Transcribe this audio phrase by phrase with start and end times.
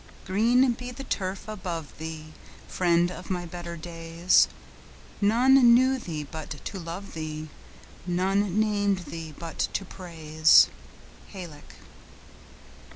[0.25, 2.33] Green be the turf above thee,
[2.67, 4.47] Friend of my better days;
[5.21, 7.49] None knew thee but to love thee,
[8.07, 10.69] None named thee but to praise.
[11.33, 11.75] —HALLECK.